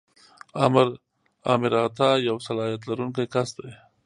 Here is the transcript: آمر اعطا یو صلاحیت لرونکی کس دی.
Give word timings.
آمر 1.51 1.71
اعطا 1.81 2.09
یو 2.27 2.35
صلاحیت 2.47 2.81
لرونکی 2.89 3.25
کس 3.33 3.49
دی. 3.57 3.69